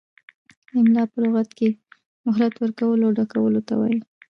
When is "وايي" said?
3.79-3.99